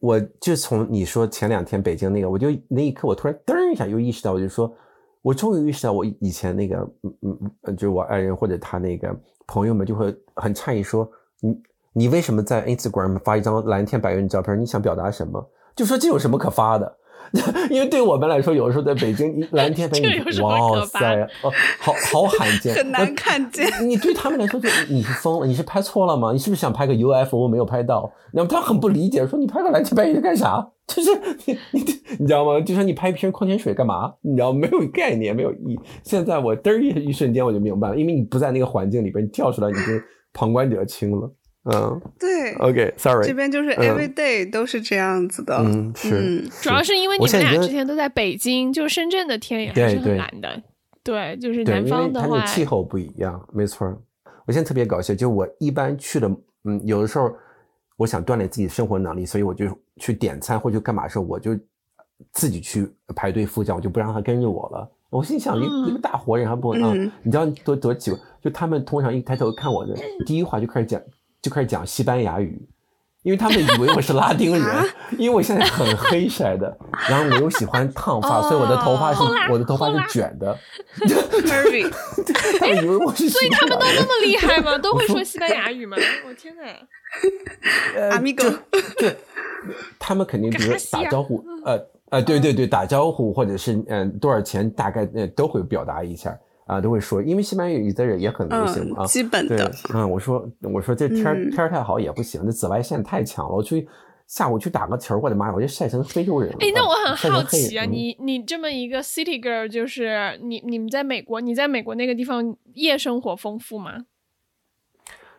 [0.02, 4.74] 我就从你说前两天北京那个，我就那一刻我突然噔一下又意识到，我就说
[5.22, 11.08] 我终于意识到，我以前那个，嗯嗯嗯，就是我爱人或者他那个朋友们就会很诧异说，
[11.40, 11.62] 你
[11.92, 14.60] 你为什么在 Instagram 发一张蓝天白云的照片？
[14.60, 15.50] 你想表达什么？
[15.76, 16.96] 就说这有什么可发的？
[17.70, 23.66] 因为对我们来说，有的时候在北京蓝天白云， 哇塞，哦，好好罕见， 很难看见。
[23.88, 26.32] 你对他们来说，就你是疯了，你是拍错了吗？
[26.32, 28.12] 你是不是想拍个 UFO 没有拍到？
[28.32, 30.68] 那么他很不理解，说你拍个蓝天白云干啥？
[30.86, 31.10] 就是
[31.46, 31.80] 你你
[32.18, 32.60] 你知道吗？
[32.60, 34.12] 就说你拍一瓶矿泉水干嘛？
[34.20, 35.80] 你知道没有概念，没有意义。
[36.02, 39.82] 现在我嘚儿一一瞬间我就明白了，因为你不在那个环境里边，你跳出来你就
[40.34, 41.32] 旁观者清了。
[41.64, 50.60] 嗯，对，OK，Sorry，这边就是 every day 都是这样子的，嗯，是，主要是因为你们俩之前都在北京，就深圳的天也还是很蓝的，
[51.04, 53.86] 对，就是南方的话，它那气候不一样，没错。
[54.44, 56.28] 我现在特别搞笑，就我一般去了，
[56.64, 57.32] 嗯，有的时候
[57.96, 59.66] 我想锻炼自己生活能力，所以我就
[59.98, 61.56] 去点餐或者干嘛时候，我就
[62.32, 64.90] 自己去排队付账，我就不让他跟着我了。
[65.10, 68.18] 我心想，一一个大活人还不嗯，你知道多多奇怪？
[68.42, 69.94] 就他们通常一抬头看我的
[70.26, 71.00] 第一话就开始讲。
[71.42, 72.56] 就开始讲西班牙语，
[73.22, 74.64] 因为他们以为我是拉丁人，
[75.18, 76.74] 因为我现在很黑晒的，
[77.08, 80.56] 然后我又喜欢烫发，所以我的头发是我的头发是卷的。
[82.60, 84.78] 他们以为我是， 所以他们都那么厉害吗？
[84.78, 85.96] 都会说西班牙语吗？
[86.28, 86.62] 我天哪！
[88.10, 88.48] 阿米哥，
[88.98, 89.16] 对，
[89.98, 91.78] 他们肯定比如打招呼，呃
[92.10, 96.38] 呃，对对对，打招呼或者是嗯多少钱，大概呃都会表达一下。
[96.66, 99.04] 啊，都会说，因为西班牙语在这也很流行嘛。
[99.06, 99.70] 基本的。
[99.92, 103.54] 嗯，我说，我说这天天太好也不行，这紫外线太强了。
[103.54, 103.88] 我去
[104.26, 106.56] 下午去打个球，我的妈呀，我就晒成非洲人了。
[106.60, 114.06] 哎，那我很好奇啊，你你这么一个 city girl，就是你你们在美国，你在美国那个地方夜生活丰富吗？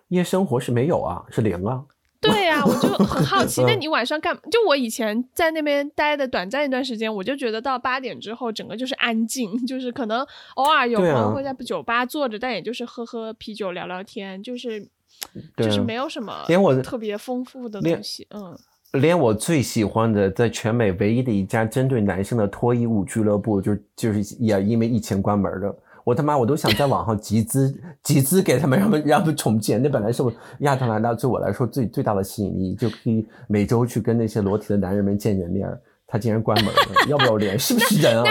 [0.10, 1.86] 夜生活是没有啊，是零啊。
[2.24, 4.34] 对呀，我就很好奇，那你晚上干？
[4.50, 14.88] 就我以前在那边待的短暂一段时间，我就觉得到八点之后，整个就是安静， 就是可能偶尔有朋友会在酒吧坐着，但也就是喝喝啤酒、聊聊天，就是
[15.58, 18.26] 就是没有什么连我特别丰富的东西。
[18.34, 18.58] 嗯，
[18.94, 25.76] 连我最喜欢的，在全美唯一的一家针对男生的脱衣舞俱乐部，就就是也因为疫情关门了。
[26.04, 29.82] 我他妈我都想在网上集资集资给他们，让他们让他们重建。
[29.82, 35.68] 那本来是我亚特兰大对我来说最最大的吸引力，就可以每周去跟那些裸体的男人们见见面。
[36.06, 37.58] 他竟然关门了，要不要脸？
[37.58, 38.24] 是不是人啊？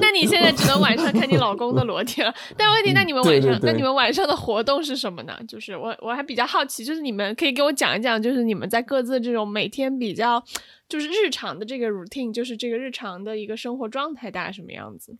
[0.00, 2.32] 那你现在只能晚上看你老公的裸体了。
[2.56, 5.32] 但问题，那你们晚上，那你们晚上的活动是什么呢？
[5.48, 10.40] 就是我我还比较好奇，就是你们可以给我讲一讲，就是你们在各自这种每天比较
[10.88, 15.16] 就是日常的这个 routine，就是这个日常的一个生活状态大概什么样子？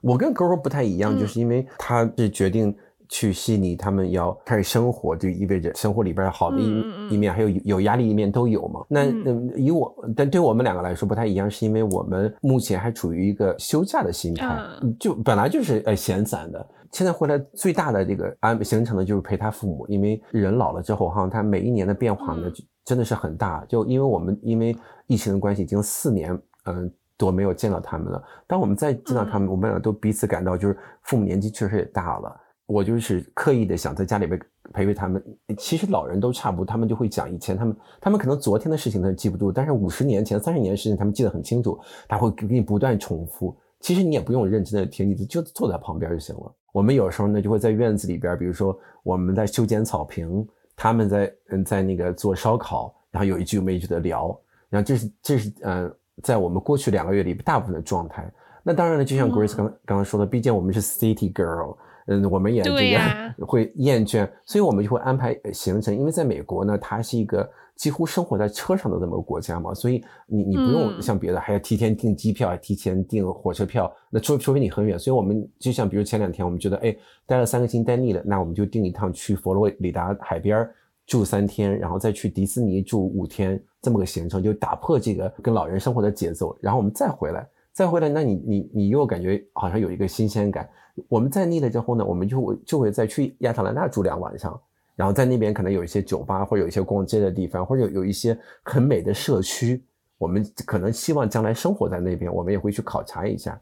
[0.00, 2.74] 我跟狗狗不太一样，就是因为他是决定
[3.08, 8.84] 去悉尼，他们要开始生活，就意味着生活里边好的一一面，还有有压力一面都有嘛。
[8.88, 14.58] 那嗯，以我，但对我们两个来说不太一样，是因为我们目前还处于一个休假的心态，
[15.00, 16.68] 就本来就是呃闲散的。
[16.92, 22.50] 现在回来最大的这个安形成的，就是陪他父母，因为人老了之后哈，他每一年的变化呢，
[22.84, 23.64] 真的是很大。
[23.66, 26.92] 就因为我们因为疫情的关系，已经四年，嗯。
[27.18, 28.22] 多没有见到他们了。
[28.46, 32.40] 当我们再见到他们，我们俩都彼此感到，就是父母年纪确实也大了。
[32.64, 34.38] 我就是刻意的想在家里边
[34.74, 35.22] 陪陪他们。
[35.56, 41.80] 其实老人都差不多，他们就会讲以前他们，他们可能昨天的事情他记不住，但是五十年前、三十年的事情他们记得很清楚。
[42.06, 43.56] 他会给你不断重复。
[43.80, 46.54] 其实你也不用认真的听，你就坐在旁边就行了。
[46.72, 54.38] 我们有时候呢就会在院子里边，比如说我们在修剪草坪，他们在嗯在那个做烧烤，然后有一句没一句的聊。
[54.68, 55.92] 然后这是这是嗯。
[56.22, 58.30] 在我们过去两个月里，大部分的状态，
[58.62, 61.76] 那当然了，就像 Grace 刚刚刚说的，毕竟我们是 City Girl，
[62.06, 65.96] 嗯，我们也这个会厌倦，所以我们就会安排行程。
[65.96, 74.98] 因为在美国呢，它是一个几乎生活在车上的这么个国家嘛，所以你你不用像别的还要提前订机票，提前订火车票，那除除非你很远。
[74.98, 80.68] 所以我们就像比如前两天，我们觉得哎，待了三个星期待腻了，那我们就订一趟去佛罗里达海边
[81.08, 83.60] 住三天，然后再去迪士尼住五天。
[83.80, 90.68] 这么个行程就打破这个跟老人生活的节奏，然后我们再回来，再回来，那你你你又感觉好像有一个新鲜感。
[91.08, 94.60] 我们在腻了之后呢，我们就就会再去亚特兰大住两晚上，
[94.96, 99.80] 然后在那边可能有一些酒吧或者有一些逛街的地方，或者有有一些很美的社区，
[100.18, 103.58] 我们可能希望将来生活在那边，我们也会去考察一下。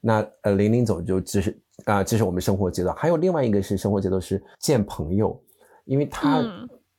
[0.00, 2.90] 那呃，林林总就只是啊，这是我们生活节奏。
[2.94, 5.40] 还有另外一个是生活节奏是见朋友，
[5.84, 6.42] 因为他。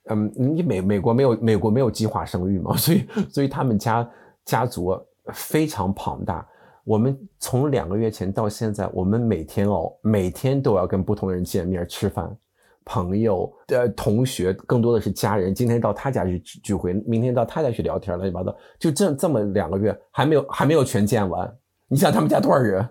[0.09, 4.09] 嗯，你美美国没有美国没有计划生育嘛， 所以所以他们家
[4.45, 4.99] 家族
[5.33, 6.47] 非常庞大。
[6.83, 12.35] 我们从两个月前到现在，我们每天哦，每天都要跟不同人见面吃饭，
[12.83, 15.53] 朋友呃同学，更多的是家人。
[15.53, 18.53] 今天到他家去聚会，明天到他家去聊天，乱七八糟。
[18.79, 21.55] 就这这么两个月，还没有还没有全见完。
[21.87, 22.89] 你想他们家多少人？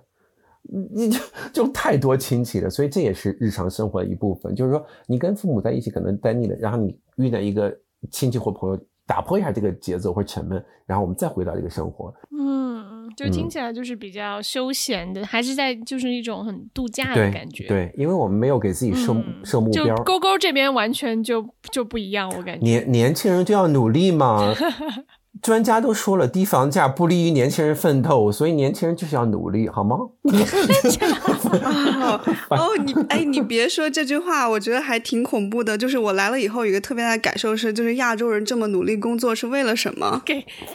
[0.94, 1.20] 你就
[1.52, 4.54] 就太多亲戚了，所以这也是日常生活的一部分。
[4.54, 7.74] 就是说，你跟父母在一起可能待腻了，然后你遇到一个
[8.10, 12.14] 亲戚或朋友，打破一下这个节奏或沉闷，然后我们再回到这个生活。
[12.38, 17.66] 嗯，就听起来就是比较休闲的，还是在就是一种很度假的感觉。
[17.66, 19.96] 对，因为我们没有给自己设设目标。
[20.04, 22.64] 勾勾这边完全就就不一样，我感觉。
[22.64, 24.54] 年年轻人就要努力嘛。
[25.40, 29.96] 专家都说了，低房价不利于年轻人奋斗，所以年轻人就是要努力，好吗？
[32.50, 35.76] 哦，你哎，你别说这句话，我觉得还挺恐怖的。
[35.76, 40.20] 就是我来了以后，有一个特别大的感受是，就是亚洲人这么努力工作是为了什么？
[40.26, 40.34] 给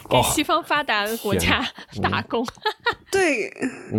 [0.10, 1.66] 给西方发达的国家
[2.02, 2.46] 打工。
[3.12, 3.50] 对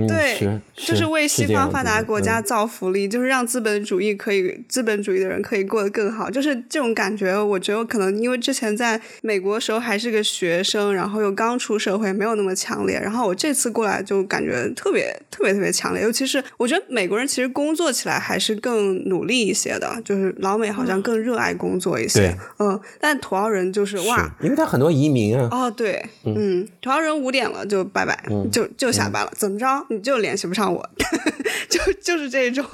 [0.07, 6.31] 对，就是为西方发达国家造福利，就是让资本主义可以资本主义的人可以过得更好。
[6.31, 13.01] 就是这种感觉，我觉得可能因为之前在美国的时候还是个学生，然后又刚出社会，没有那么强烈。
[13.01, 22.37] 然后我这次过来就感觉特别特别特别强烈，尤其是我觉得美国人其实工作起来还是更努力一些的，就是老美好像更热爱工作一些。
[22.59, 25.49] 嗯，但土豪人就是哇，因为他很多移民啊。
[25.51, 28.19] 哦，对，嗯，土豪人五点了就拜拜，
[28.51, 30.91] 就就下班了，怎么着你就联系不上我，
[31.69, 32.65] 就就是这种。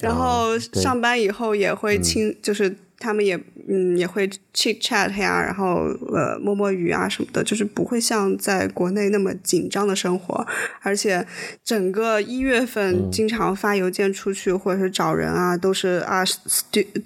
[0.00, 3.38] 然后上班以后也会亲，就是他们也。
[3.66, 10.46] 嗯，也会 chit chat 呀，然后呃摸摸鱼啊什么的，就是不会像在国内那么紧张的生活，
[10.82, 11.26] 而且
[11.64, 16.22] 整个一月份经常发邮件出去或者是找人啊，都是啊，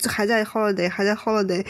[0.08, 1.64] 还在 holiday 还在 holiday，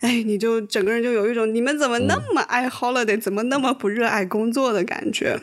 [0.00, 5.38] 哎，你就整个人就有一种你们怎么那么爱 holiday，怎么那么不热爱工作的感觉。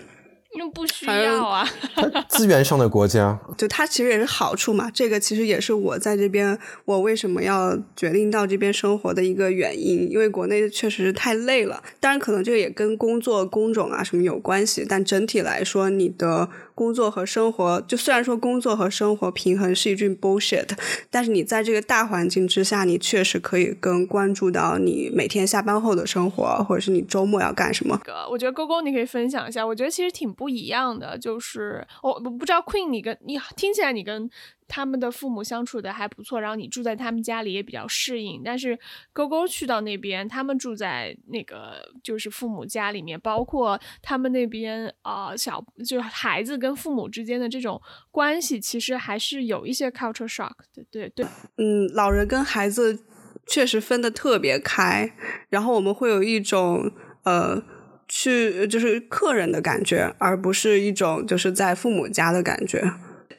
[0.54, 1.68] 因为不需要啊，
[2.28, 4.92] 资源上的国家，就它其实也是好处嘛。
[4.92, 10.12] 这个其实也是我在这边，我为什么要决定到这边生活的一个原因。
[10.12, 16.50] 因为国内确实是太累了，当然可能这个也跟工作工种啊什么有关系，但整体来说，你的。
[16.82, 20.68] 工作和生活，就虽然说工作和生活平衡是一句 bullshit，
[21.12, 28.02] 但是你在这个大环境之下，你确实可以更关注到你每天下班后的生活，或者是你周末要干什么。
[28.32, 34.28] 我觉得勾勾你可以分享一下，我觉得其实挺不一样的，就是我我不知道 Queen 你跟你听起来你跟。
[34.74, 38.42] 他们的父母相处的还不错，然后你住在他们家里也比较适应。
[38.42, 38.80] 但是
[39.12, 47.82] 勾勾去到那边，他们住在那个就是父母家里面，包括他们那边啊小就是孩子跟父母之间的这种
[48.12, 50.86] 关系，其实还是有一些 culture shock 的。
[50.90, 51.26] 对对，
[51.58, 53.04] 嗯，老人跟孩子
[53.46, 55.12] 确实分的特别开，
[55.50, 56.90] 然后我们会有一种
[57.26, 57.62] 呃
[58.08, 62.82] 去就是客人的感觉，而不是一种就是在父母家的感觉。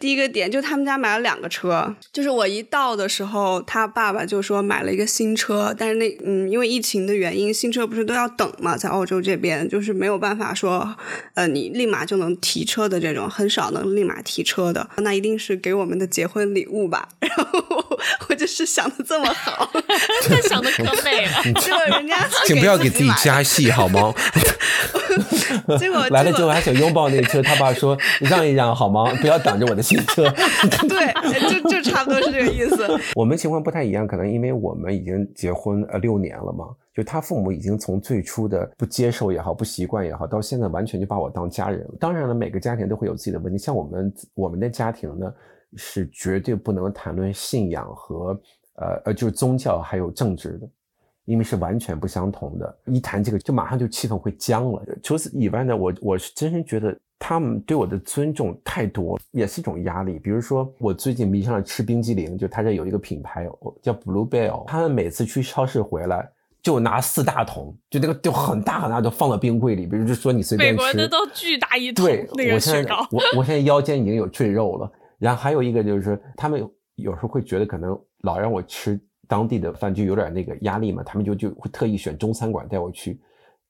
[0.03, 10.97] 第一个点就他们家买了两个车，就是我一到的时候，他爸爸就说买了一个新车，但是那嗯，因为疫情的原因，新车不是都要等嘛，在澳洲这边就是没有办法说，
[11.35, 17.09] 呃，你立马就能提车的这种，很少能立马提车的，那一定是给我们的结婚礼物吧？
[17.23, 17.82] 然后
[18.29, 19.71] 我就是想的这么好，
[20.49, 24.13] 想的可美了，结果人家 请不要给自己加戏好吗？
[25.79, 29.13] 结果来了之后还想拥抱那车，他爸说 让一让好吗？
[29.21, 30.29] 不要挡着我的新车。
[30.89, 32.99] 对，就就差不多是这个意思。
[33.15, 41.87] 我们情况不太一样，可能因为我们已经结婚呃六年了嘛，就他父母已经从最初的不接受也好，不习惯也好，到现在完全就把我当家人。
[42.01, 45.31] 当然了，每个家庭都会有自己的问题，像我们我们的家庭呢，
[45.77, 48.41] 是绝对不能谈论信仰和
[48.75, 50.69] 呃呃就是宗教还有政治的。
[51.25, 54.83] 因为是完全不相同的，一谈这个就马上就气氛会僵了。
[55.05, 60.19] 除此以外呢，我我是真心觉得他们对我的尊重太多，也是一种压力。
[60.19, 63.49] 比如说，我最近迷上了吃冰激凌，就他这有一个品牌
[63.81, 66.29] 叫 Blue Bell，他们每次去超市回来
[66.61, 69.87] 就拿四大桶，就那个就很大很大，就放到冰柜里。
[69.87, 72.05] 比如就说你随便吃，美国的都巨大一桶。
[72.05, 74.91] 对，我现在我我现在腰间已经有赘肉了。
[75.23, 79.01] 然后还有一个就是他们有时候会觉得可能老让我吃。
[79.29, 83.19] 当地的饭就有点那个压力嘛，他们就就会特意选中餐馆带我去。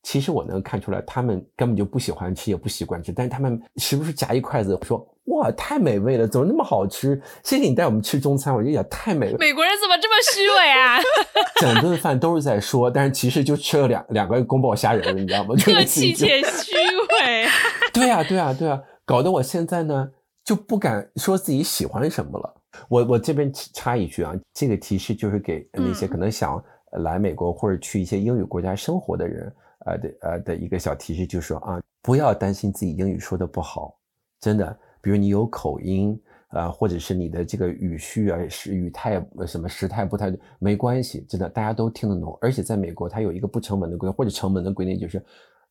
[0.03, 7.21] 其实我能看出来，他们根本就不喜欢吃，也不习惯吃，但是他们时不时夹一筷子说：“哇，太美味了，怎么那么好吃？
[7.45, 10.99] 谢谢你带我们吃中餐，我觉得也太美味。”美国人怎么这么虚伪啊？
[11.61, 15.55] 整顿饭都是在说，但是其实就吃了两两个宫保虾仁，你知道吗？
[15.65, 17.47] 客气且虚伪。
[17.95, 20.09] 对啊，对啊，对啊，搞得我现在呢
[20.45, 22.55] 就不敢说自己喜欢什么了。
[22.89, 26.63] 我我这边插一句啊，这个提示就是给那些可能想
[27.03, 29.55] 来美国或者去一些英语国家生活的人，
[29.87, 33.99] 呃的呃的一个小提示，就是说啊，不要担心自己英语说的不好，
[34.41, 42.37] 真的，比如你有口音啊，或者是你的这个语序啊、是语态什么时态不太没关系，真的大家都听得懂。
[42.41, 45.23] 而且在美国，它有一个不成文的规定或者成文的规定，就是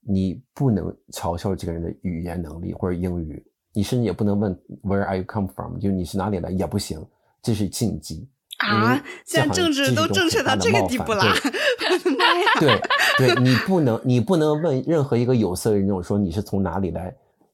[0.01, 3.43] 你不能嘲笑这个人的语言能力或者英语。
[3.73, 4.53] 你甚至也不能问
[4.83, 7.05] Where are you come from，就你是哪里来也不行，
[7.41, 8.27] 这是禁忌。
[8.57, 9.03] 啊！
[9.25, 11.25] 现在政治都正确到这个地步啦！
[11.25, 12.45] 我的妈呀！
[12.59, 12.79] 对
[13.33, 17.11] 对，你不能，你不能问任何一个有色人种说你是从哪里来，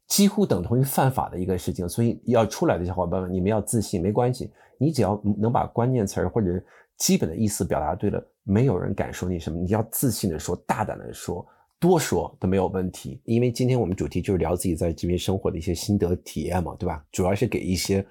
[0.07, 1.88] 几乎等同于犯法的一个事情。
[1.88, 6.61] 所以要出来的小伙伴们，你们要自信，没关系，你只要能把关键词儿或者
[6.97, 9.57] 基本的意思表达对了，没有人敢说你什么。
[9.57, 11.45] 你要自信的说，大胆的说，
[11.80, 13.19] 多说都没有问题。
[13.25, 17.03] 因为今天我们主题就是聊自己在这边生活的一些心得体验嘛，对吧？
[17.11, 18.05] 主要是给一些。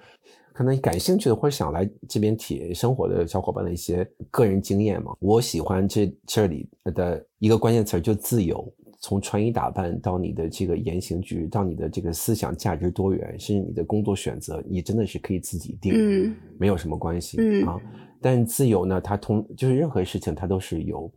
[0.53, 8.67] 可能感兴趣的或者想来这边体验生活的小伙伴的一些个人经验嘛，我喜欢这这里的一个关键词就自由，
[8.99, 17.79] 从穿衣打扮到你的这个言行举止，到你的这个思想价值多元，甚至你的工作选择，你真的是可以自己定，嗯，没有什么关系嗯啊。
[18.19, 21.07] 但自由呢，它通就是任何事情它都是有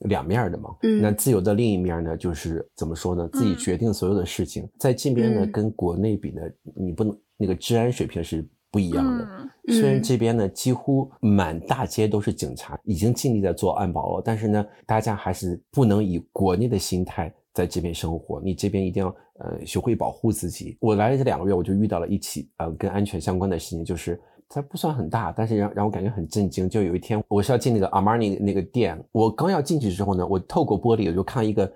[0.00, 0.70] 两面的嘛。
[0.82, 3.28] 嗯那自由的另一面呢，就是怎么说呢？
[3.32, 6.42] 自己嗯决定所有的事情，在这边呢，嗯跟国内比呢，
[6.74, 9.24] 你不能那个治安水平是不一样的。
[9.24, 18.40] 嗯虽然嗯这边呢几乎满大街都是警察，已经尽力在做安保了，但是呢，大家还是不能以国内的心态在这边生活。
[18.42, 20.76] 你这边一定要呃学会保护自己。
[20.80, 24.20] 我来了这两个月，我就遇到了一起呃跟安全相关的事情，就是
[24.50, 26.68] 它不算很大，但是让让我感觉很震惊。
[26.68, 31.72] 就有一天我是要进那个 Armani 那个店，我刚要进去的时候呢，我透过玻璃我就看一个。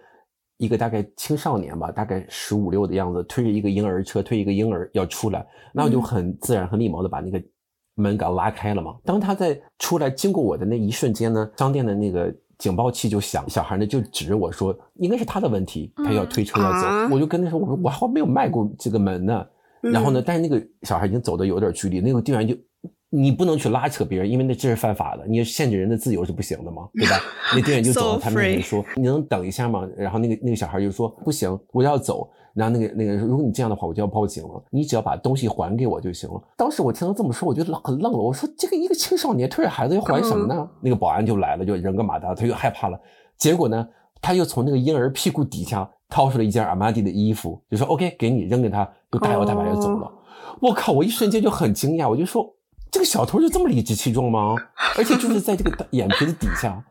[0.57, 7.43] 一个大概青少年吧，大概十五六的样子，推着一个婴儿车，推一个婴儿要出来，那我就很自然、很礼貌的把那个
[7.97, 8.95] 门给拉开了嘛。
[9.05, 16.87] 当他在出来经过我的那一瞬间呢，商店的那个警报器就响，小孩呢就指着我说，应该是他的问题，他要推车要走。
[16.87, 19.45] 啊我就跟他说，我说我还没有迈过这个门呢。
[19.93, 22.57] 然后呢，但是那个小孩已经走的有点距离，那个店员就。
[23.17, 27.17] 你不能去拉扯别人，因为那这是犯法的，你限制人的自由是不行的嘛，对吧？
[27.55, 34.61] 那店员就走 到他面前说：“你能等一下吗？”然后那个那个小孩就说：“不行，我要走。”然后那个那个人说：“如果你这样的话，我就要报警了。
[34.69, 38.19] 你只要把东西还给我就行了。”当时我听到这么说，我就愣很愣了。
[38.19, 42.99] 我说：“这个一个青少年推着孩子要还什么呢？”那个保安就来了，就人个马达，他就害怕了。
[43.39, 43.87] 结果呢，
[44.21, 50.09] 他又从那个婴儿屁股底下掏出了一件阿玛迪的衣服，就说：“OK，给你，扔给他。”就大摇大摆就走了。
[50.61, 50.93] 我靠！
[50.93, 52.55] 我一瞬间就很惊讶，我就说。
[52.89, 54.55] 这个小偷就这么理直气壮吗？
[54.97, 56.85] 而且就是在这个眼皮子底下，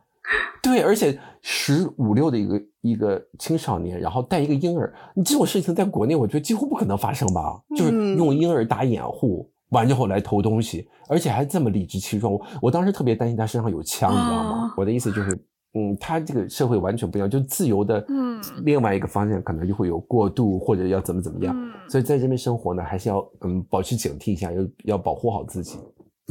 [0.62, 7.62] 对，而且十五六的一个一个青少年，然后带一个婴儿，你这种事情在国内我觉得几乎不可能发生吧？
[7.78, 12.34] 就是嗯用婴儿打掩护，完之后来偷东西，而且还这么理直气壮。
[12.34, 14.68] 我我当时特别担心他身上有枪，你知道吗？
[14.68, 15.40] 哦我的意思就是，
[15.76, 21.56] 嗯，他这个社会完全不一样，就自由的，嗯另外一个方向可能就会有过度或者要怎么怎么样。
[21.58, 25.80] 嗯所以在这边生活呢，还是要嗯保持警惕一下，要要保护好自己。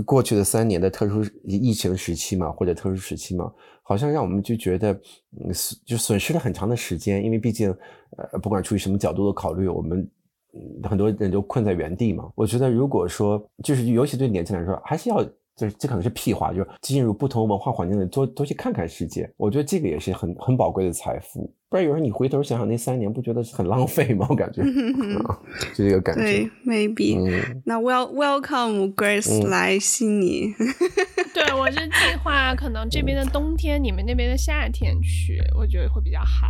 [0.07, 4.93] 过去的三年的特殊疫情时期嘛，或者特殊时期嘛，好像让我们就觉得，
[5.45, 7.69] 嗯，损就损失了很长的时间，因为毕竟，
[8.17, 9.99] 呃，不管出于什么角度的考虑，我们
[10.55, 12.31] 嗯很多人都困在原地嘛。
[12.35, 15.25] 我觉得如果说，就是尤其对年轻人来说，还是要。
[15.57, 21.53] 就是这可能是屁话，就是进入不同文化环境的多多去看看世界，我觉得这个也是很很宝贵的财富。
[21.69, 24.27] 不然有时候你回头想想那三年，不觉得是很浪费吗？
[24.29, 24.61] 我感觉，
[25.25, 25.39] 啊
[25.75, 26.23] 就这个感觉。
[26.23, 30.53] 对，maybe、嗯，那 wel welcome Grace 嗯来悉尼。
[31.33, 36.49] 对，我是计划可能这边的冬天，你们那边的夏天去，我觉得会比较好。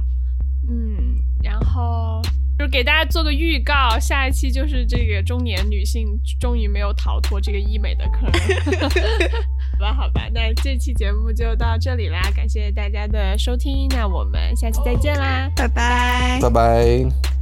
[0.69, 2.21] 嗯，然后
[2.63, 6.07] 就给大家做个预告，下一期就是这个中年女性
[6.39, 8.31] 终于没有逃脱这个医美的坑。
[9.77, 15.51] 好吧，好吧，那这期节目就到这里啦，感谢大家的收听，那我们下期再见啦。
[15.57, 16.39] 拜拜。
[16.41, 17.42] 拜拜。